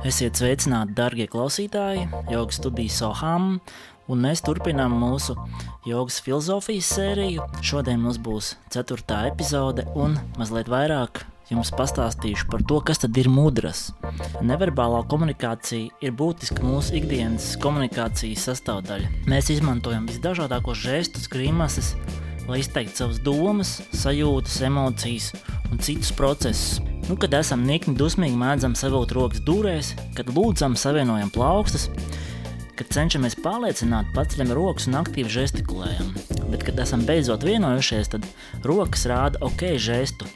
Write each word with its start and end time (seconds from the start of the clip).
Esiet 0.00 0.38
sveicināti, 0.40 0.94
darbie 0.96 1.26
klausītāji, 1.28 2.06
Jogas 2.32 2.56
studijas 2.56 2.96
Soham, 3.02 3.58
un 4.08 4.22
mēs 4.24 4.40
turpinām 4.46 4.94
mūsu 4.96 5.34
jogas 5.84 6.22
filozofijas 6.24 6.88
sēriju. 6.96 7.44
Šodien 7.60 8.00
mums 8.00 8.16
būs 8.16 8.54
ceturtā 8.72 9.26
epizode, 9.28 9.84
un 9.92 10.16
mazliet 10.40 10.70
vairāk 10.72 11.20
jums 11.50 11.72
pastāstīšu 11.76 12.48
par 12.48 12.64
to, 12.64 12.80
kas 12.80 13.02
tad 13.02 13.18
ir 13.20 13.28
mudras. 13.28 13.90
Neverbālā 14.40 15.02
komunikācija 15.10 15.92
ir 16.00 16.16
būtiska 16.16 16.64
mūsu 16.64 16.96
ikdienas 17.02 17.52
komunikācijas 17.60 18.48
sastāvdaļa. 18.48 19.10
Mēs 19.28 19.52
izmantojam 19.52 20.08
visdažādākos 20.08 20.80
žestus, 20.80 21.28
grimases, 21.28 21.92
lai 22.48 22.62
izteiktu 22.64 23.02
savas 23.02 23.20
domas, 23.20 23.76
sajūtas, 23.92 24.62
emocijas 24.70 25.34
un 25.68 25.84
citus 25.84 26.16
procesus. 26.16 26.80
Nu, 27.08 27.16
kad 27.18 27.34
esam 27.34 27.64
nikni 27.66 27.96
dusmīgi, 27.98 28.38
mēdzam 28.38 28.76
savilkt 28.78 29.14
rokas 29.16 29.42
dūrēs, 29.46 29.94
kad 30.18 30.30
lūdzam, 30.34 30.76
savienojam 30.78 31.32
plaukstas, 31.34 31.88
kad 32.78 32.88
cenšamies 32.94 33.36
pārliecināt, 33.44 34.12
paceļam 34.16 34.54
rokas 34.56 34.88
un 34.88 35.00
aktīvi 35.00 35.32
žestikulējam. 35.32 36.14
Bet, 36.50 36.64
kad 36.66 36.80
esam 36.82 37.04
beidzot 37.08 37.44
vienojušies, 37.46 38.12
tad 38.14 38.26
rokas 38.66 39.04
rāda 39.10 39.40
ok 39.44 39.74
žestu. 39.76 40.28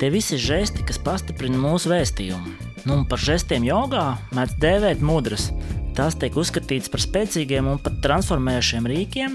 Tie 0.00 0.08
visi 0.10 0.38
žesti, 0.40 0.84
kas 0.88 0.98
pastiprina 1.02 1.60
mūsu 1.60 1.92
vēstījumu. 1.92 2.56
Nu, 2.88 3.02
par 3.06 3.20
žestiem 3.22 3.66
jogā 3.68 4.16
mēdz 4.34 4.56
dēvēt 4.62 5.04
mudras. 5.04 5.50
Tās 5.92 6.14
tiek 6.16 6.32
uzskatītas 6.40 6.88
par 6.88 7.02
spēcīgiem 7.04 7.66
un 7.68 7.80
pat 7.84 7.98
transformējušiem 8.00 8.86
rīkiem, 8.88 9.34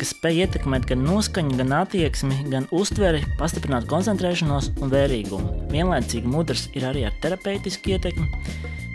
kas 0.00 0.10
spēj 0.16 0.40
ietekmēt 0.42 0.88
gan 0.90 1.04
noskaņu, 1.06 1.54
gan 1.60 1.74
attieksmi, 1.78 2.40
gan 2.50 2.66
uztveri, 2.74 3.20
pastiprināt 3.38 3.86
koncentrēšanos 3.90 4.72
un 4.82 4.90
vērīgumu. 4.90 5.68
Vienlaicīgi 5.70 6.32
mudrs 6.32 6.64
ir 6.74 6.88
arī 6.88 7.04
ar 7.06 7.14
terapeitisku 7.22 7.94
ietekmi, 7.94 8.26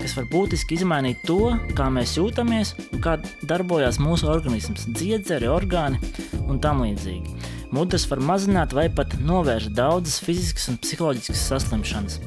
kas 0.01 0.17
var 0.19 0.27
būtiski 0.33 0.75
izmainīt 0.75 1.23
to, 1.29 1.53
kā 1.79 1.87
mēs 1.95 2.17
jūtamies 2.19 2.73
un 2.89 3.05
kā 3.05 3.15
darbojas 3.47 4.01
mūsu 4.03 4.27
organisms, 4.33 4.89
dziedzeri, 4.91 5.47
orgāni 5.47 6.03
un 6.43 6.59
tam 6.59 6.83
līdzīgi. 6.83 7.55
Mudrs 7.71 8.09
var 8.11 8.19
mazināt 8.33 8.75
vai 8.75 8.89
pat 8.91 9.15
novērst 9.23 9.71
daudzas 9.79 10.19
fiziskas 10.27 10.67
un 10.71 10.83
psiholoģiskas 10.83 11.47
saslimšanas. 11.53 12.21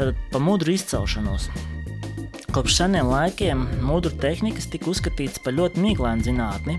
Tad 0.00 0.16
pa 0.32 0.40
mudru 0.40 0.72
izcelšanos. 0.72 1.52
Kopš 2.54 2.76
seniem 2.78 3.08
laikiem 3.10 3.64
mudru 3.82 4.12
tehnikas 4.22 4.68
tika 4.70 4.86
uzskatītas 4.92 5.40
par 5.42 5.56
ļoti 5.56 5.80
mīklainu 5.82 6.22
zinātni, 6.22 6.76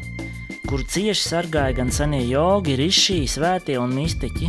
kuru 0.69 0.85
cieši 0.87 1.19
sargāja 1.19 1.75
gan 1.81 1.91
senie 1.91 2.21
jogi, 2.29 2.77
rišī, 2.79 3.17
svētie 3.27 3.75
un 3.81 3.91
mistiķi. 3.97 4.47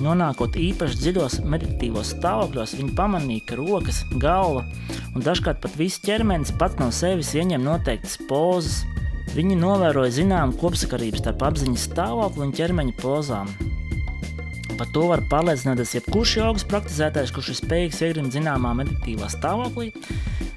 Nonākot 0.00 0.56
īpaši 0.56 0.96
dziļos 1.02 1.36
meditatīvos 1.44 2.14
stāvokļos, 2.14 2.72
viņi 2.78 2.96
pamanīja, 2.96 3.44
ka 3.50 3.58
rokas, 3.60 4.00
galva 4.16 4.64
un 5.12 5.26
dažkārt 5.28 5.60
pat 5.60 5.76
viss 5.76 6.00
ķermenis 6.08 6.54
pats 6.56 6.80
no 6.80 6.88
sevis 6.88 7.34
ieņem 7.36 7.60
noteiktas 7.60 8.16
pozas. 8.24 8.86
Viņi 9.36 9.60
novēroja 9.60 10.22
zināmu 10.22 10.56
kopsakarību 10.62 11.20
starp 11.20 11.44
apziņas 11.50 11.84
stāvokli 11.90 12.46
un 12.48 12.56
ķermeņa 12.56 12.96
pozām. 13.02 13.52
Par 14.76 14.88
to 14.92 15.04
var 15.08 15.20
pārliecināties 15.28 15.98
jebkurš 15.98 16.34
jogas 16.40 16.64
praktizētājs, 16.68 17.36
kurš 17.36 17.52
ir 17.52 17.60
spējīgs 17.60 18.02
iegrimt 18.08 18.32
zināmā 18.32 18.72
meditatīvā 18.80 19.28
stāvoklī. 19.32 19.92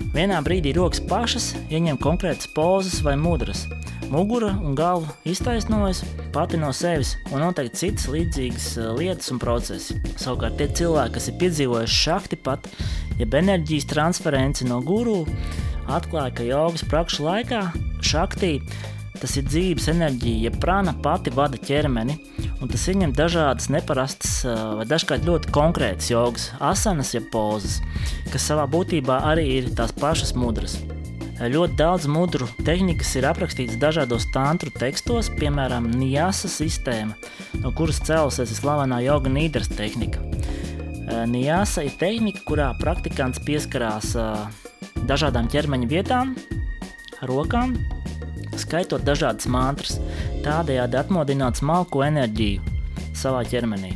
Vienā 0.10 0.40
brīdī 0.42 0.72
rokas 0.74 1.04
pašas 1.06 1.52
ieņem 1.70 2.00
konkrētas 2.02 2.50
pozas 2.56 3.04
vai 3.06 3.14
mudras. 3.20 3.68
Mugura 4.10 4.56
un 4.66 4.74
galva 4.74 5.14
iztaisnojas 5.30 6.00
pati 6.34 6.58
no 6.58 6.72
sevis, 6.74 7.12
un 7.30 7.44
noteikti 7.44 7.78
citas 7.84 8.08
līdzīgas 8.10 8.70
eh, 8.82 8.88
lietas 8.98 9.30
un 9.30 9.42
procesi. 9.42 10.00
Savukārt 10.18 10.58
tie 10.58 10.66
cilvēki, 10.80 11.14
kas 11.14 11.30
ir 11.30 11.38
piedzīvojuši 11.44 12.00
šakti 12.08 12.40
pat, 12.42 12.66
jeb 13.22 13.38
enerģijas 13.38 13.86
transferenci 13.92 14.66
no 14.66 14.80
guru, 14.82 15.20
atklāja, 15.86 16.34
ka 16.40 16.48
jogas 16.48 16.88
prakšu 16.90 17.28
laikā 17.28 17.68
šaktī 18.02 18.56
tas 19.20 19.36
ir 19.38 19.46
dzīves 19.46 19.90
enerģija, 19.92 20.48
ja 20.48 20.52
prana 20.58 20.96
pati 21.04 21.30
vada 21.36 21.60
ķermeni, 21.60 22.18
un 22.60 22.72
tas 22.72 22.86
ieņem 22.92 23.16
dažādas 23.16 23.70
neparastas 23.72 24.40
vai 24.46 24.86
dažkārt 24.90 25.28
ļoti 25.28 25.52
konkrētas 25.56 26.12
jogas, 26.12 26.50
asanas, 26.60 27.14
ja 27.16 27.22
pozas, 27.32 27.80
kas 28.34 28.48
savā 28.52 28.68
būtībā 28.70 29.22
arī 29.32 29.46
ir 29.58 29.70
tās 29.78 29.96
pašas 29.96 30.36
mudras. 30.38 30.80
Ļoti 31.40 31.78
daudz 31.80 32.04
mudru 32.12 32.50
tehnikas 32.68 33.14
ir 33.16 33.30
aprakstītas 33.30 33.78
dažādos 33.80 34.26
tantru 34.34 34.74
tekstos, 34.76 35.30
piemēram, 35.40 35.88
Nijasa 35.96 36.52
sistēma, 36.52 37.16
no 37.64 37.72
kuras 37.72 38.02
cēlusies 38.04 38.58
slavenā 38.58 39.00
joga 39.06 39.32
nīdras 39.32 39.72
tehnika. 39.72 40.20
Nijasa 41.32 41.86
ir 41.88 41.96
tehnika, 41.96 42.44
kurā 42.44 42.74
praktikants 42.82 43.40
pieskarās 43.48 44.12
dažādām 45.08 45.48
ķermeņa 45.50 45.88
vietām, 45.90 46.36
rokām, 47.24 47.78
skaitot 48.60 49.08
dažādas 49.08 49.48
mantras, 49.48 49.96
tādējādi 50.46 51.00
atmodināt 51.00 51.60
smalko 51.60 52.04
enerģiju 52.08 52.78
savā 53.18 53.44
ķermenī. 53.48 53.94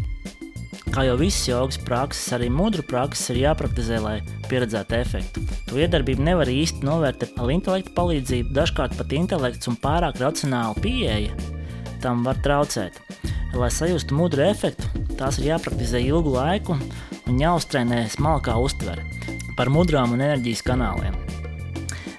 Kā 0.94 1.08
jau 1.08 1.16
visas 1.18 1.48
jogas 1.48 1.80
prakses, 1.81 2.28
arī 2.36 2.52
mudru 2.54 2.84
prakses 2.86 3.31
ir 3.34 3.40
jāpraktizē, 3.48 3.98
lai 4.04 4.18
pieredzētu 4.46 4.98
efektu. 5.00 5.42
To 5.72 5.80
iedarbību 5.81 6.22
nevar 6.28 6.52
īsti 6.52 6.86
novērtēt 6.86 7.40
ar 7.42 7.50
intelektu 7.50 7.96
palīdzību, 7.98 8.54
dažkārt 8.54 8.94
pat 9.00 9.18
intelekts 9.18 9.72
un 9.72 9.80
pārāk 9.81 10.22
racionāla 10.22 10.78
pieeja 10.84 11.34
tam 12.04 12.24
var 12.28 12.38
traucēt. 12.44 13.00
Lai 13.58 13.70
sajustu 13.72 14.18
mudru 14.18 14.44
efektu, 14.46 14.90
tās 15.18 15.40
ir 15.40 15.54
jāpraktizē 15.54 16.02
ilgu 16.04 16.36
laiku 16.36 16.75
un 16.75 17.42
jāuztrenē 17.42 18.04
smalkā 18.14 18.58
uztvere 18.60 19.06
par 19.58 19.72
mudrām 19.74 20.16
un 20.16 20.25
enerģijas 20.25 20.66
kanāliem. 20.68 21.23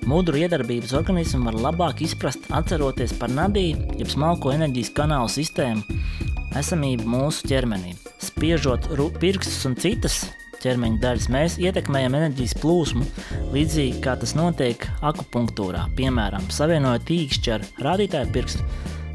Mudru 0.04 0.36
iedarbības 0.36 0.92
organismu 0.98 1.46
var 1.48 1.56
labāk 1.70 2.02
izprast, 2.04 2.44
atceroties 2.52 3.14
par 3.16 3.32
nadiju, 3.32 3.78
jeb 3.96 4.10
smalko 4.12 4.52
enerģijas 4.52 4.92
kanālu 4.96 5.30
sistēmu 5.32 5.98
esamību 6.60 7.08
mūsu 7.08 7.48
ķermenī. 7.48 7.94
Spiežot 8.20 8.90
pirkstus 9.20 9.64
un 9.68 9.76
citas 9.80 10.18
ķermeņa 10.60 11.00
daļas, 11.00 11.28
mēs 11.32 11.56
ietekmējam 11.60 12.18
enerģijas 12.20 12.56
plūsmu, 12.60 13.04
līdzīgi 13.54 14.02
kā 14.04 14.16
tas 14.20 14.34
notiek 14.36 14.84
akupunktūrā. 15.04 15.86
Piemēram, 15.96 16.50
savienojot 16.52 17.14
īkšķi 17.16 17.54
ar 17.56 17.64
rādītāju 17.88 18.32
pirkstu, 18.36 18.68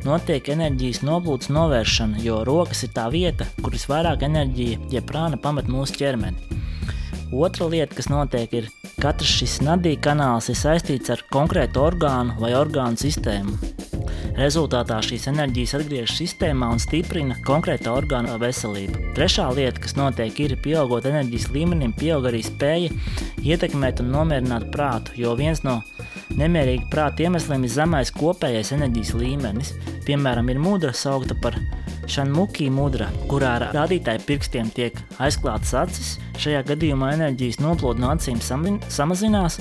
notiek 0.05 0.49
enerģijas 0.55 1.03
noplūdes 1.05 1.53
novēršana, 1.53 2.21
jo 2.25 2.41
rokas 2.49 2.85
ir 2.85 2.93
tā 2.97 3.07
vieta, 3.13 3.45
kur 3.61 3.77
visvairāk 3.77 4.25
enerģija, 4.29 4.81
ja 4.93 5.05
prāna 5.05 5.37
pamet 5.41 5.69
mūsu 5.69 6.01
ķermeni. 6.01 6.59
Otra 7.29 7.69
lieta, 7.69 7.93
kas 7.93 8.09
notiek, 8.09 8.53
ir 8.57 8.69
katrs 8.99 9.31
šis 9.39 9.59
nadīja 9.63 10.01
kanāls 10.09 10.49
ir 10.51 10.57
saistīts 10.59 11.11
ar 11.13 11.21
konkrētu 11.31 11.79
orgānu 11.79 12.35
vai 12.41 12.51
orgānu 12.57 12.99
sistēmu. 12.99 13.55
Rezultātā 14.39 14.97
šīs 15.03 15.27
enerģijas 15.31 15.73
atgriežas 15.79 16.17
sistēmā 16.19 16.69
un 16.73 16.81
stiprina 16.83 17.37
konkrēta 17.47 17.93
orgāna 17.95 18.35
veselību. 18.39 19.13
Trešā 19.15 19.47
lieta, 19.55 19.81
kas 19.83 19.95
notiek, 19.99 20.39
ir 20.43 20.55
pieaugot 20.63 21.07
enerģijas 21.09 21.49
līmenim, 21.55 21.95
pieaug 21.95 22.27
arī 22.29 22.43
spēja 22.43 22.91
ietekmēt 23.43 24.03
un 24.03 24.13
nomierināt 24.15 24.69
prātu, 24.75 25.15
jo 25.19 25.35
viens 25.39 25.63
no 25.67 25.79
nemierīga 26.39 26.87
prāta 26.91 27.27
iemesliem 27.27 27.67
ir 27.67 27.75
zemais 27.75 28.11
kopējais 28.15 28.73
enerģijas 28.75 29.15
līmenis. 29.19 29.75
Piemēram, 30.07 30.51
ir 30.51 30.63
mudra 30.63 30.95
saukta 30.95 31.35
par 31.39 31.59
šanmukī 32.11 32.71
mudra, 32.73 33.11
kurā 33.29 33.57
ar 33.59 33.69
rādītāju 33.75 34.25
pirkstiem 34.27 34.73
tiek 34.75 34.97
aizklātas 35.21 35.75
acis, 35.83 36.17
Šajā 36.39 36.61
gadījumā 36.69 37.09
enerģijas 37.17 37.57
noplūde 37.59 37.99
no 37.99 38.13
acīm 38.13 38.37
samazinās, 38.39 39.57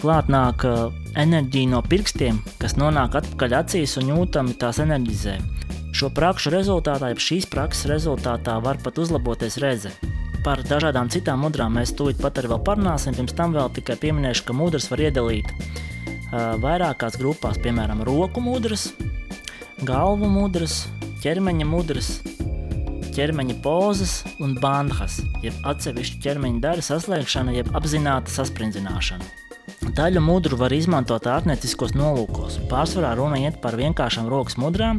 klāt 0.00 0.30
nāk 0.32 0.64
uh, 0.64 0.86
enerģija 1.20 1.68
no 1.74 1.82
pirkstiem, 1.84 2.38
kas 2.62 2.78
nonāk 2.80 3.18
atpakaļ 3.20 3.56
acīs 3.58 3.98
un 4.00 4.14
jūtami 4.14 4.56
tās 4.62 4.80
enerģizē. 4.80 5.34
Šo 5.92 6.08
prakšu 6.16 6.54
rezultātā, 6.54 7.10
jeb 7.12 7.20
šīs 7.20 7.50
prakses 7.52 7.90
rezultātā, 7.90 8.56
var 8.64 8.80
pat 8.80 9.02
uzlaboties 9.02 9.58
reze. 9.60 9.92
Par 10.42 10.64
dažādām 10.64 11.12
citām 11.12 11.44
mudrām 11.44 11.76
mēs 11.76 11.92
tūlīt 11.98 12.22
pat 12.22 12.40
arī 12.40 12.54
vēl 12.54 12.64
parunāsim, 12.64 13.18
pirms 13.18 13.36
tam 13.36 13.52
vēl 13.52 13.68
tikai 13.76 13.98
pieminēšu, 14.00 14.48
ka 14.48 14.56
mudras 14.56 14.88
var 14.88 15.04
iedalīt 15.04 15.52
uh, 15.52 16.56
vairākās 16.64 17.20
grupās, 17.20 17.60
piemēram, 17.60 18.00
roku 18.08 18.40
mudras, 18.40 18.88
galvu 19.84 20.32
mudras, 20.32 20.86
ķermeņa 21.22 21.66
mudras, 21.70 22.16
ķermeņa 23.14 23.54
pozas 23.62 24.22
un 24.42 24.56
bandhas, 24.58 25.20
jeb 25.44 25.54
atsevišķu 25.70 26.18
ķermeņa 26.24 26.58
daļu 26.64 26.82
saslēgšana, 26.88 27.54
jeb 27.54 27.70
apzināta 27.78 28.32
sasprindzināšana. 28.32 29.28
Daļu 29.94 30.22
mudru 30.24 30.58
var 30.58 30.74
izmantot 30.74 31.28
ārnieciskos 31.30 31.94
nolūkos. 31.94 32.56
Pārsvarā 32.70 33.12
runa 33.18 33.38
iet 33.38 33.60
par 33.62 33.76
vienkāršām 33.78 34.26
rokas 34.32 34.58
mudrām, 34.58 34.98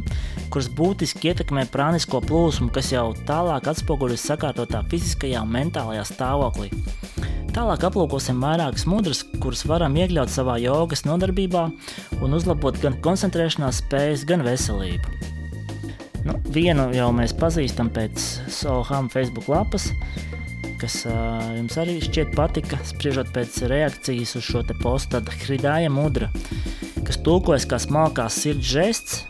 kuras 0.53 0.69
būtiski 0.71 1.33
ietekmē 1.33 1.65
prānisko 1.73 2.23
plūsmu, 2.23 2.69
kas 2.71 2.93
jau 2.93 3.09
tālāk 3.27 3.67
atspoguļojas 3.73 4.27
sakārtotā 4.31 4.85
fiziskajā 4.93 5.43
un 5.43 5.51
mentālajā 5.57 6.07
stāvoklī. 6.07 6.71
Tālāk 7.53 7.83
aplūkosim 7.89 8.39
vairākas 8.39 8.87
mudras, 8.87 9.25
kuras 9.43 9.67
varam 9.67 9.99
iekļaut 9.99 10.31
savā 10.31 10.55
jogas 10.63 11.03
nodarbībā 11.09 11.67
un 12.23 12.39
uzlabot 12.39 12.79
gan 12.79 12.95
koncentrēšanās 13.03 13.83
spējas, 13.83 14.27
gan 14.29 14.47
veselību. 14.47 15.32
Nu, 16.23 16.37
vienu 16.55 16.87
jau 16.95 17.09
mēs 17.15 17.35
pazīstam 17.35 17.89
pēc 17.93 18.21
Soham 18.51 19.09
Facebook 19.11 19.49
lapas, 19.51 19.89
kas 20.79 21.01
uh, 21.07 21.53
jums 21.57 21.75
arī 21.79 21.97
šķiet 22.03 22.31
patika, 22.37 22.79
spriežot 22.87 23.31
pēc 23.35 23.63
reakcijas 23.71 24.35
uz 24.39 24.47
šo 24.47 24.63
te 24.67 24.75
postu, 24.79 25.17
tad 25.17 25.31
Hridāja 25.43 25.91
mudra, 25.91 26.31
kas 27.03 27.19
tulkojas 27.23 27.67
kā 27.67 27.79
smalkās 27.83 28.39
sirds 28.43 28.71
žests, 28.71 29.23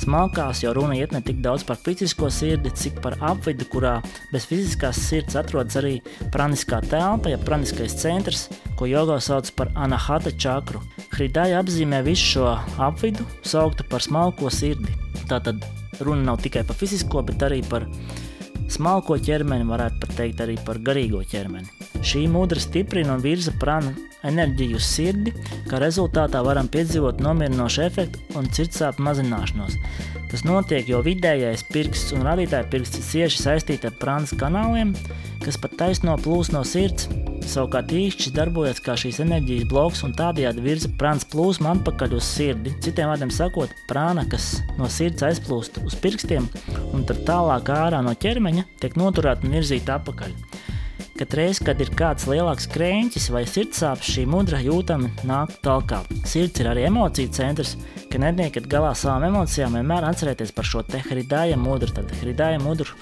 Smalkās 0.00 0.62
jau 0.62 0.70
runa 0.72 0.94
iet 0.96 1.12
ne 1.12 1.20
tik 1.20 1.42
daudz 1.44 1.60
par 1.68 1.76
fizisko 1.76 2.30
sirdi, 2.32 2.70
cik 2.72 3.02
par 3.04 3.18
apvidu, 3.20 3.66
kurā 3.68 3.98
bez 4.32 4.46
fiziskās 4.48 4.96
sirds 4.96 5.36
atrodas 5.36 5.76
arī 5.76 5.98
praniskā 6.32 6.78
telpa, 6.86 7.28
ja 7.28 7.40
praniskais 7.42 7.98
centrs, 8.00 8.46
ko 8.80 8.88
jogo 8.88 9.18
sauc 9.20 9.50
par 9.58 9.68
anahata 9.76 10.32
čakru. 10.32 10.80
Hridāja 11.12 11.60
apzīmē 11.60 12.00
visu 12.06 12.30
šo 12.32 12.48
apvidu, 12.80 13.28
sauktu 13.44 13.84
par 13.92 14.00
smalko 14.06 14.48
sirdi. 14.48 14.96
Tātad 15.28 15.60
runa 16.06 16.30
nav 16.30 16.42
tikai 16.44 16.64
par 16.66 16.78
fizisko, 16.78 17.22
bet 17.26 17.42
arī 17.46 17.60
par 17.66 17.86
smalko 18.70 19.18
ķermeni, 19.18 19.66
varētu 19.68 20.00
pat 20.04 20.16
teikt 20.20 20.44
arī 20.44 20.56
par 20.66 20.78
garīgo 20.84 21.22
ķermeni. 21.26 21.68
Šī 22.06 22.24
mudra 22.32 22.60
stiprina 22.62 23.16
un 23.16 23.24
virza 23.24 23.52
prana 23.60 23.92
enerģiju 24.26 24.78
uz 24.78 24.86
sirdi, 24.86 25.32
kā 25.68 25.80
rezultātā 25.80 26.42
varam 26.44 26.68
piedzīvot 26.72 27.20
nomierinošu 27.24 27.84
efektu 27.86 28.38
un 28.40 28.48
sirdsāpju 28.52 29.04
mazināšanos. 29.06 29.76
Tas 30.30 30.44
notiek, 30.46 30.86
jo 30.88 31.00
vidējais 31.04 31.64
pirksts 31.72 32.14
un 32.14 32.24
radītāja 32.28 32.68
pirksts 32.70 33.00
ir 33.00 33.08
cieši 33.10 33.42
saistīti 33.42 33.90
ar 33.90 33.96
prānas 34.00 34.36
kanāliem, 34.38 34.94
kas 35.44 35.58
pat 35.60 35.76
taisno 35.80 36.16
plūs 36.20 36.52
no 36.54 36.62
sirds. 36.66 37.08
Savukārt 37.50 37.90
īkšķis 37.90 38.34
darbojas 38.36 38.78
kā 38.84 38.94
šīs 39.00 39.16
enerģijas 39.24 39.64
bloks 39.70 40.04
un 40.06 40.12
tādējādi 40.14 40.62
virza 40.62 40.90
prānas 41.00 41.26
plūsmu 41.32 41.66
atpakaļ 41.72 42.12
uz 42.14 42.28
sirdi. 42.28 42.76
Citiem 42.84 43.10
vārdiem 43.10 43.32
sakot, 43.34 43.72
prāna, 43.90 44.22
kas 44.30 44.60
no 44.78 44.86
sirds 44.86 45.24
aizplūst 45.26 45.80
uz 45.82 45.96
pirkstiem 45.98 46.46
un 46.94 47.02
tad 47.08 47.24
tālāk 47.26 47.72
ārā 47.74 48.04
no 48.06 48.14
ķermeņa, 48.14 48.68
tiek 48.78 48.94
noturēta 49.00 49.48
un 49.48 49.58
virzīta 49.58 49.98
atpakaļ. 49.98 50.36
Katreiz, 51.18 51.58
kad 51.60 51.82
ir 51.82 51.90
kāds 51.98 52.24
lielāks 52.30 52.64
krēķis 52.70 53.26
vai 53.34 53.42
sirdsāpes, 53.44 54.08
šī 54.14 54.22
mudra 54.30 54.56
jūtama 54.62 55.10
nāk 55.28 55.58
talkā. 55.64 55.98
Sirds 56.24 56.62
ir 56.62 56.70
arī 56.70 56.86
emociju 56.88 57.34
centrs, 57.34 57.74
ka 58.08 58.22
netiekat 58.22 58.70
galā 58.70 58.94
savām 58.96 59.26
emocijām, 59.26 59.74
vienmēr 59.76 60.06
atcerieties 60.08 60.54
par 60.56 60.70
šo 60.70 60.80
te 60.86 61.02
hridāja 61.10 61.58
mudru. 61.60 61.92
Tad 61.98 62.14
hridāja 62.22 62.62
mudru 62.62 62.94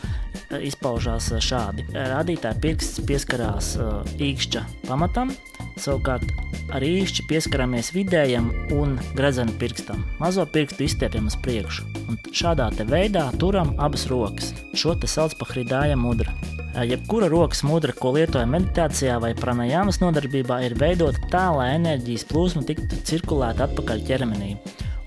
izpaužās 0.64 1.30
e, 1.32 1.40
šādi. 1.44 1.86
Radītāja 1.94 2.58
pirksts 2.62 3.02
pieskarās 3.08 3.74
īkšķa 4.18 4.64
pamatam, 4.88 5.32
savukārt 5.78 6.30
ar 6.74 6.84
īkšķi 6.84 7.26
pieskaramies 7.30 7.92
vidējam 7.94 8.50
un 8.76 8.96
gredzenu 9.18 9.54
pirkstam. 9.60 10.04
Mazo 10.22 10.46
pirkstu 10.48 10.86
izstiepjam 10.88 11.30
uz 11.30 11.38
priekšu, 11.44 11.86
un 12.08 12.20
šādā 12.32 12.70
veidā 12.88 13.28
turam 13.40 13.74
abas 13.78 14.08
rokas. 14.10 14.52
Šo 14.74 14.96
te 14.98 15.10
sauc 15.10 15.36
par 15.38 15.52
hridāja 15.54 15.98
mudru. 15.98 16.32
Jebkura 16.78 17.26
rokas 17.32 17.64
mudra, 17.66 17.94
ko 17.96 18.12
lietojam 18.14 18.52
meditācijā 18.54 19.16
vai 19.22 19.32
pranajāmas 19.34 19.98
nodarbībā, 20.02 20.60
ir 20.66 20.76
veidota 20.78 21.24
tā, 21.32 21.48
lai 21.56 21.72
enerģijas 21.74 22.28
plūsma 22.30 22.62
tiktu 22.68 23.00
cirkulēta 23.08 23.66
atpakaļ 23.66 24.04
ķermenī 24.06 24.52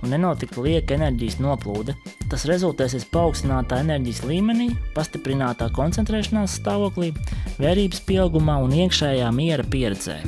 un 0.02 0.14
nenotiktu 0.14 0.64
lieka 0.66 0.96
enerģijas 0.98 1.40
noplūde. 1.42 1.96
Tas 2.32 2.46
rezultēsies 2.50 3.08
paaugstinātā 3.14 3.82
enerģijas 3.84 4.24
līmenī, 4.28 4.70
pastiprinātā 4.96 5.70
koncentrēšanās 5.76 6.58
stāvoklī, 6.62 7.12
vērības 7.62 8.04
pieaugumā 8.08 8.58
un 8.66 8.76
iekšējā 8.84 9.30
miera 9.36 9.66
pieredzē. 9.68 10.20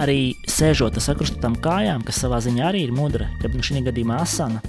Arī 0.00 0.20
sēžot 0.48 0.96
ar 0.96 1.04
sakrustotām 1.04 1.58
kājām, 1.60 2.04
kas 2.06 2.22
savā 2.22 2.38
ziņā 2.44 2.70
arī 2.70 2.86
ir 2.86 2.94
mudra, 2.96 3.28
jeb 3.42 3.56
nu 3.56 3.64
šī 3.66 3.84
gadījumā 3.90 4.22
asana, 4.24 4.62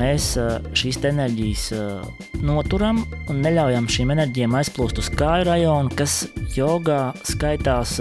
mēs 0.00 0.32
šīs 0.76 0.98
enerģijas 1.10 1.66
noturam 2.44 3.02
un 3.30 3.42
neļaujam 3.44 3.88
šīm 3.92 4.14
enerģijām 4.16 4.56
aizplūst 4.60 5.00
uz 5.02 5.10
kāju 5.12 5.46
rajonu, 5.50 5.92
kas 5.96 6.22
jogā 6.56 7.12
skaitās, 7.28 7.98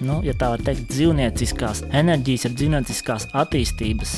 nu, 0.00 0.18
ja 0.26 0.34
tā 0.38 0.52
var 0.54 0.64
teikt, 0.64 0.88
dzīvnieciskās 0.92 1.84
enerģijas, 1.92 2.48
ir 2.48 2.56
dzīvnieciskās 2.58 3.28
attīstības 3.44 4.14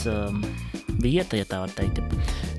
vieta, 1.00 1.38
ja 1.38 1.48
tā 1.48 1.62
var 1.64 1.72
teikt. 1.74 2.02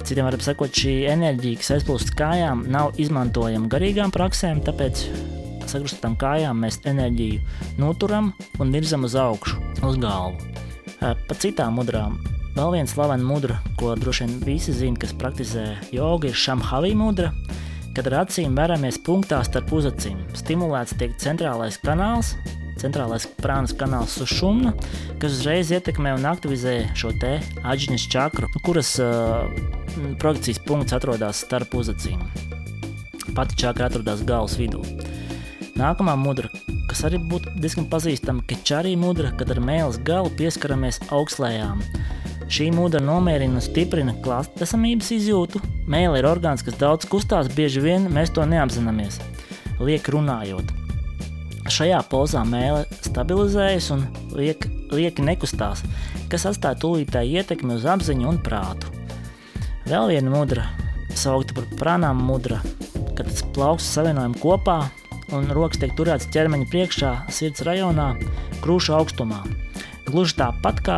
Citiem 0.01 0.25
vārdiem 0.27 0.43
sakot, 0.43 0.73
šī 0.73 0.95
enerģija, 1.11 1.61
kas 1.61 1.75
aizplūst 1.77 2.15
kājām, 2.17 2.65
nav 2.73 2.97
izmantojama 3.01 3.69
garīgām 3.71 4.13
praksēm, 4.13 4.63
tāpēc 4.65 5.05
sakrustotām 5.69 6.17
kājām 6.19 6.65
mēs 6.65 6.81
enerģiju 6.89 7.39
noturam 7.79 8.33
un 8.59 8.75
virzam 8.75 9.07
uz 9.07 9.15
augšu, 9.19 9.61
uz 9.87 10.01
galvu. 10.01 10.51
Pa 11.01 11.37
citām 11.41 11.79
mudrām 11.79 12.19
Vēl 12.51 12.73
viena 12.75 12.89
slavena 12.89 13.23
mudra, 13.23 13.61
ko 13.79 13.93
droši 13.95 14.25
vien 14.25 14.39
visi 14.43 14.73
zina, 14.75 14.99
kas 14.99 15.13
praktizē 15.15 15.65
jogu, 15.95 16.27
ir 16.27 16.35
šamhavī 16.35 16.91
mudra, 16.99 17.29
kad 17.95 18.09
ar 18.09 18.25
acīm 18.25 18.57
veramies 18.59 18.99
punktā 18.99 19.39
starp 19.47 19.71
uzacīm. 19.77 20.17
Stimulēts 20.35 20.97
tiek 20.99 21.15
centrālais 21.21 21.79
kanāls, 21.79 22.33
centrālais 22.81 23.27
prānas 23.39 23.71
kanāls 23.77 24.17
sušumna, 24.19 24.73
kas 25.21 25.37
uzreiz 25.37 25.71
ietekmē 25.71 26.11
un 26.17 26.27
aktivizē 26.27 26.75
šo 26.97 27.13
te 27.21 27.37
aģiņas 27.63 28.09
čakru, 28.11 28.51
kuras 28.67 28.97
uh, 28.99 29.47
projekcijas 30.19 30.59
punkts 30.67 30.97
atrodas 30.97 31.45
starp 31.45 31.79
uzacīm. 31.79 32.19
Pati 33.31 33.55
čakra 33.63 33.87
atrodas 33.87 34.25
galvas 34.27 34.57
vidū. 34.59 34.83
Nākamā 35.79 36.17
mudra, 36.19 36.51
kas 36.91 37.05
arī 37.07 37.21
būtu 37.31 37.55
diezgan 37.63 37.87
pazīstama, 37.89 38.43
ir 38.51 38.59
čārī 38.67 38.97
mudra, 38.99 39.31
kad 39.39 39.55
ar 39.55 39.63
mēles 39.63 40.01
galu 40.03 40.33
pieskaramies 40.35 40.99
augslējām. 41.15 41.79
Šī 42.51 42.65
mūda 42.75 42.99
nomierina 42.99 43.61
un 43.61 43.63
stiprina 43.63 44.11
klātesamības 44.25 45.13
izjūtu. 45.15 45.61
Mēlē 45.91 46.19
ir 46.19 46.25
orgāns, 46.27 46.65
kas 46.67 46.75
daudz 46.81 47.07
kustās, 47.07 47.47
bieži 47.55 47.79
vien 47.79 48.09
mēs 48.11 48.33
to 48.35 48.43
neapzināmies, 48.43 49.21
liek 49.79 50.09
runājot. 50.11 50.73
Šajā 51.71 52.01
pozā 52.11 52.41
mēlē 52.43 52.83
stabilizējas 53.07 53.87
un 53.95 54.03
liek, 54.35 54.67
lieki 54.91 55.23
nekustās, 55.23 55.85
kas 56.27 56.49
atstāja 56.49 56.81
tūlītēju 56.83 57.39
ietekmi 57.39 57.77
uz 57.77 57.87
apziņu 57.87 58.27
un 58.33 58.43
prātu. 58.43 58.91
Vēl 59.87 60.11
viena 60.11 60.35
mudra, 60.35 60.67
saukta 61.15 61.55
par 61.55 61.71
prānām 61.79 62.19
mudra, 62.27 62.59
kad 63.15 63.31
tas 63.31 63.45
plaukstas 63.55 63.95
savienojam 63.95 64.35
kopā 64.43 64.81
un 65.31 65.47
rokas 65.55 65.79
tiek 65.79 65.95
turētas 65.95 66.27
ķermeņa 66.35 66.67
priekšā, 66.75 67.17
sirds 67.31 67.63
rajonā, 67.63 68.11
krūšu 68.59 68.99
augstumā. 68.99 69.45
Gluži 70.11 70.35
tāpat 70.41 70.81
kā 70.83 70.95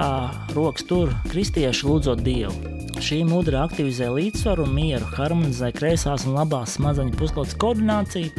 rokas 0.56 0.88
tur 0.90 1.12
kristieši 1.30 1.86
lūdzot 1.86 2.24
Dievu. 2.26 2.72
Šī 2.98 3.20
mudra 3.28 3.60
aktivizē 3.68 4.08
līdzsvaru 4.10 4.64
un 4.66 4.72
mieru, 4.74 5.06
harmonizē 5.14 5.70
kreisās 5.76 6.24
un 6.26 6.34
labās 6.34 6.80
smadzeņu 6.80 7.14
puslodes 7.20 7.54
koordināciju, 7.62 8.32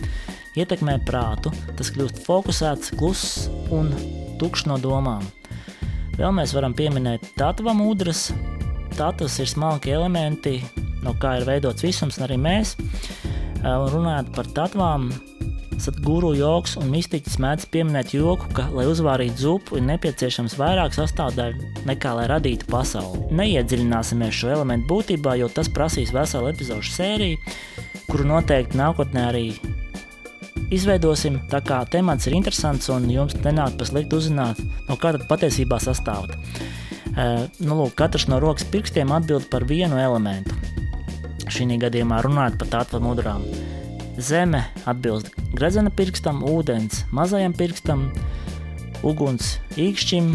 ietekmē 0.59 0.97
prātu, 1.07 1.53
tas 1.79 1.93
kļūst 1.95 2.19
fokusēts, 2.27 2.91
kluss 2.99 3.47
un 3.75 3.93
tukšs 4.41 4.67
no 4.67 4.81
domām. 4.83 5.23
Vēl 6.19 6.35
mēs 6.35 6.57
varam 6.57 6.75
pieminēt 6.75 7.31
tatva 7.39 7.77
mudras. 7.79 8.33
Tatvas 8.99 9.39
ir 9.43 9.51
smalki 9.51 9.95
elementi, 9.95 10.57
no 11.07 11.15
kā 11.23 11.37
ir 11.39 11.47
veidots 11.47 11.87
visums, 11.87 12.19
un 12.19 12.27
arī 12.27 12.41
mēs. 12.49 12.75
Un 13.63 13.87
runājot 13.95 14.35
par 14.35 14.51
tatvām, 14.59 15.07
Sadguru 15.83 16.31
joks 16.39 16.77
un 16.79 16.91
mistiķis 16.93 17.39
mēdz 17.43 17.67
pieminēt 17.73 18.15
joku, 18.15 18.47
ka, 18.55 18.69
lai 18.75 18.87
uzvārītu 18.91 19.43
zupu, 19.43 19.79
ir 19.79 19.87
nepieciešams 19.89 20.55
vairāk 20.61 20.95
sastāvdaļu 20.97 21.85
nekā 21.89 22.13
lai 22.19 22.27
radītu 22.31 22.69
pasauli. 22.71 23.25
Neiedziļināsimies 23.35 24.39
šo 24.39 24.53
elementu 24.55 24.89
būtībā, 24.93 25.35
jo 25.41 25.51
tas 25.53 25.71
prasīs 25.73 26.15
veselu 26.15 26.53
epizodu 26.53 26.87
sēriju, 26.89 27.41
kuru 28.11 28.29
noteikti 28.31 28.79
nākotnē 28.79 29.27
arī 29.33 29.45
izveidosim. 30.75 31.41
Tā 31.51 31.61
kā 31.65 31.83
temats 31.91 32.29
ir 32.29 32.39
interesants 32.39 32.89
un 32.95 33.09
jums 33.11 33.37
nenāk 33.45 33.79
pa 33.79 33.89
sliktu 33.89 34.23
uzzināt, 34.23 34.61
no 34.89 34.99
kā 35.01 35.15
tad 35.17 35.27
patiesībā 35.31 35.81
sastāv. 35.83 36.31
Uh, 37.15 37.47
nu, 37.63 37.77
lūk, 37.79 37.95
katrs 37.99 38.27
no 38.31 38.41
rokas 38.43 38.67
pirkstiem 38.71 39.13
atbild 39.15 39.51
par 39.53 39.67
vienu 39.71 40.01
elementu. 40.01 40.57
Šī 41.55 41.69
gadījumā 41.79 42.23
runājot 42.25 42.59
par 42.63 42.73
tādu 42.73 43.03
mudrām. 43.05 43.45
Zeme 44.19 44.65
atbilst 44.89 45.44
gredzena 45.59 45.93
pirkstam, 45.95 46.43
ūdens 46.47 47.05
mazajam 47.15 47.55
pirkstam, 47.57 48.09
uguns 49.07 49.59
īkšķim, 49.81 50.33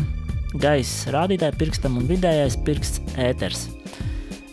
gaiss 0.62 1.08
rādītāja 1.14 1.58
pirkstam 1.60 2.00
un 2.00 2.08
vidējais 2.10 2.58
pirksts 2.66 3.04
ēters. 3.20 3.68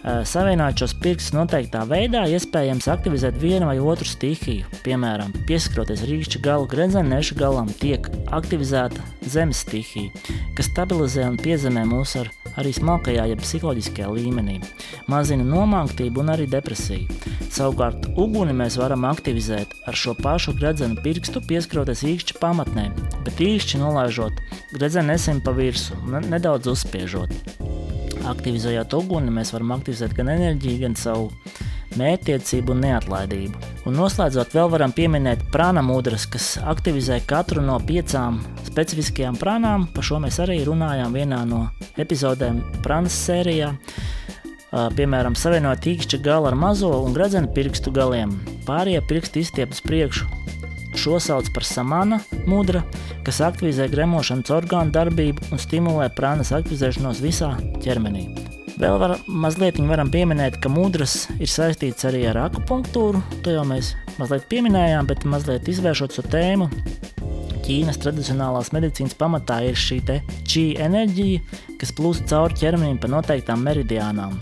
Savienot 0.06 0.78
šos 0.78 0.92
pirkstus 1.02 1.32
noteiktā 1.34 1.80
veidā, 1.90 2.20
iespējams 2.30 2.86
aktivizēt 2.92 3.40
vienu 3.42 3.66
vai 3.66 3.80
otru 3.82 4.06
stihiju. 4.06 4.68
Piemēram, 4.84 5.32
pieskaroties 5.48 6.04
rīkšķa 6.06 6.42
galu 6.44 6.68
gredzeneša 6.70 7.34
galam, 7.40 7.72
tiek 7.82 8.06
aktivizēta 8.30 9.02
zemes 9.26 9.64
stihija, 9.64 10.12
kas 10.54 10.70
stabilizē 10.70 11.26
un 11.26 11.40
piezemē 11.42 11.82
mūs 11.90 12.14
ar 12.22 12.30
arī 12.54 12.70
smalkajā, 12.78 13.26
jeb 13.32 13.42
psiholoģiskajā 13.42 14.12
līmenī, 14.14 14.60
mazina 15.10 15.42
nomāktību 15.48 16.22
un 16.22 16.30
arī 16.36 16.46
depresiju. 16.54 17.10
Savukārt, 17.50 18.06
uguni 18.14 18.54
mēs 18.54 18.78
varam 18.78 19.08
aktivizēt 19.10 19.74
ar 19.90 19.98
šo 19.98 20.14
pašu 20.22 20.54
gredzenu 20.60 21.02
pirkstu, 21.02 21.42
pieskaroties 21.50 22.06
īkšķa 22.06 22.38
pamatnē, 22.42 22.92
bet 23.26 23.42
īkšķi 23.42 23.82
nolaižot 23.82 24.38
gredzenu 24.76 25.10
nesim 25.10 25.42
pa 25.42 25.56
virsmu, 25.56 26.22
nedaudz 26.30 26.70
uzspiežot. 26.76 27.75
Aktivizējot 28.26 28.94
uguni, 28.98 29.30
mēs 29.30 29.52
varam 29.54 29.76
aktivizēt 29.76 30.14
gan 30.16 30.32
enerģiju, 30.32 30.80
gan 30.82 30.96
savu 30.98 31.30
mērķtiecību 31.96 32.74
un 32.74 32.82
neatlaidību. 32.84 33.60
Un 33.86 33.96
noslēdzot, 33.96 34.54
vēl 34.56 34.70
varam 34.72 34.92
pieminēt 34.96 35.44
prānamudras, 35.54 36.26
kas 36.30 36.56
aktivizē 36.66 37.20
katru 37.28 37.62
no 37.64 37.78
piecām 37.86 38.40
specifiskajām 38.66 39.38
prānām. 39.40 39.86
Par 39.94 40.06
šo 40.06 40.20
mēs 40.22 40.40
arī 40.42 40.58
runājām 40.66 41.14
vienā 41.16 41.44
no 41.48 41.66
epizodēm 41.96 42.60
prānas 42.84 43.16
sērijā. 43.28 43.72
Piemēram, 44.96 45.38
savienot 45.38 45.80
tīkšķa 45.86 46.20
galu 46.26 46.50
ar 46.50 46.58
mazo 46.58 46.90
un 46.98 47.14
gredzenu 47.16 47.48
pirkstu 47.54 47.94
galiem. 47.94 48.34
Pārējie 48.66 49.06
pirksti 49.08 49.46
izstiep 49.46 49.72
uz 49.72 49.80
priekšu. 49.86 50.35
Šo 50.96 51.18
sauc 51.20 51.50
par 51.52 51.64
samana 51.68 52.16
mudra, 52.48 52.80
kas 53.26 53.42
aktivizē 53.44 53.84
gremošanas 53.92 54.48
orgānu 54.56 54.94
darbību 54.94 55.50
un 55.52 55.60
stimulē 55.60 56.08
prānas 56.16 56.54
aktivizēšanos 56.56 57.20
visā 57.20 57.50
ķermenī. 57.84 58.24
Vēl 58.80 58.96
var, 59.00 59.14
mazliet 59.28 59.78
varam 59.88 60.08
pieminēt, 60.12 60.56
ka 60.60 60.68
mudras 60.72 61.26
ir 61.36 61.48
saistīts 61.52 62.04
arī 62.08 62.26
ar 62.28 62.40
akupunktūru. 62.46 63.20
To 63.44 63.52
jau 63.54 63.64
mēs 63.68 63.94
mazliet 64.16 64.48
pieminējām, 64.50 65.08
bet 65.08 65.24
mazliet 65.28 65.68
izvēršot 65.68 66.16
šo 66.16 66.24
tēmu. 66.32 66.70
Ķīnas 67.66 68.00
tradicionālās 68.00 68.72
medicīnas 68.76 69.16
pamatā 69.20 69.62
ir 69.68 69.76
šī 69.80 70.00
čī 70.48 70.64
enerģija, 70.80 71.44
kas 71.80 71.92
plūst 71.96 72.28
cauri 72.32 72.56
ķermenim 72.60 73.00
pa 73.00 73.12
noteiktām 73.12 73.64
meridiānām. 73.64 74.36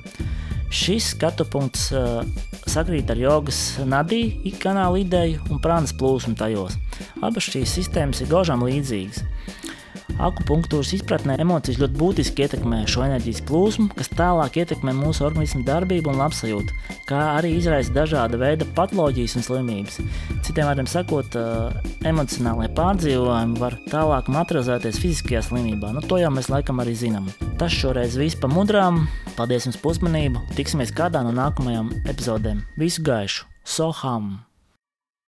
Šis 0.75 1.13
skatu 1.15 1.47
punkts 1.47 1.93
uh, 1.95 2.23
sakrīt 2.75 3.11
ar 3.13 3.21
jogas 3.21 3.59
nadī 3.87 4.23
kanāla 4.63 4.99
ideju 5.03 5.45
un 5.55 5.61
prānas 5.63 5.95
plūsmu 5.95 6.35
tajos. 6.39 6.75
Abas 7.23 7.47
šīs 7.53 7.77
sistēmas 7.79 8.23
ir 8.25 8.33
gaužām 8.33 8.65
līdzīgas. 8.67 9.23
Akupunktūras 10.23 10.93
izpratnē 10.95 11.35
emocijas 11.43 11.81
ļoti 11.81 11.99
būtiski 11.99 12.45
ietekmē 12.45 12.85
šo 12.91 13.03
enerģijas 13.07 13.43
plūsmu, 13.49 13.89
kas 13.99 14.13
tālāk 14.15 14.61
ietekmē 14.63 14.95
mūsu 14.95 15.25
organismu 15.27 15.65
darbību 15.67 16.13
un 16.13 16.21
labsajūtu, 16.23 16.77
kā 17.09 17.21
arī 17.35 17.57
izraisa 17.59 17.95
dažāda 17.97 18.39
veida 18.39 18.69
patoloģijas 18.77 19.35
un 19.41 19.47
slimības. 19.49 19.99
Citiem 20.47 20.71
vārdiem 20.71 20.91
sakot, 20.91 21.39
emocionālajie 22.07 22.71
pārdzīvojumi 22.79 23.61
var 23.63 23.79
tālāk 23.91 24.31
materializēties 24.31 25.03
fiziskajā 25.03 25.43
slimībā. 25.49 25.91
Nu, 25.97 26.05
to 26.07 26.23
jau 26.23 26.31
mēs 26.35 26.51
laikam 26.53 26.83
arī 26.85 26.95
zinām. 26.99 27.27
Tas 27.59 27.75
šoreiz 27.75 28.19
viss 28.21 28.39
pa 28.39 28.51
mudrām. 28.51 29.07
Paldies 29.35 29.67
jums 29.67 29.81
par 29.83 29.97
uzmanību. 29.97 30.47
Tiksimies 30.55 30.95
kādā 30.95 31.25
no 31.27 31.35
nākamajām 31.35 31.91
epizodēm. 32.07 32.63
Visu 32.79 33.03
gaišu! 33.03 33.49
Soham! 33.65 34.44